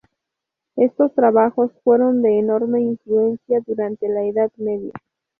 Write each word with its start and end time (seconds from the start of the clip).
Estos 0.77 1.13
trabajos 1.13 1.69
fueron 1.83 2.23
de 2.23 2.39
enorme 2.39 2.81
influencia 2.81 3.59
durante 3.67 4.09
la 4.09 4.23
Edad 4.23 4.51
Media. 4.57 4.93